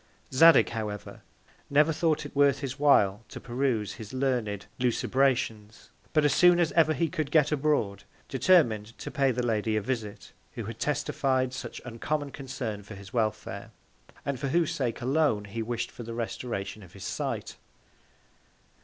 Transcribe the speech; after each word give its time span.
Zadig, 0.33 0.69
however, 0.69 1.21
never 1.69 1.93
thought 1.93 2.25
it 2.25 2.35
worth 2.35 2.61
his 2.61 2.79
while 2.79 3.23
to 3.29 3.39
peruse 3.39 3.93
his 3.93 4.13
learned 4.15 4.65
Lucubrations; 4.79 5.91
but, 6.11 6.25
as 6.25 6.33
soon 6.33 6.59
as 6.59 6.71
ever 6.71 6.95
he 6.95 7.07
could 7.07 7.29
get 7.29 7.51
abroad, 7.51 8.03
determin'd 8.27 8.97
to 8.97 9.11
pay 9.11 9.29
the 9.29 9.45
Lady 9.45 9.77
a 9.77 9.81
Visit, 9.83 10.31
who 10.53 10.63
had 10.65 10.79
testified 10.79 11.53
such 11.53 11.79
uncommon 11.85 12.31
Concern 12.31 12.81
for 12.81 12.95
his 12.95 13.13
Welfare, 13.13 13.69
and 14.25 14.39
for 14.39 14.47
whose 14.47 14.73
Sake 14.73 15.01
alone 15.01 15.45
he 15.45 15.61
wish'd 15.61 15.91
for 15.91 16.01
the 16.01 16.15
Restoration 16.15 16.81
of 16.81 16.93
his 16.93 17.03
Sight. 17.03 17.57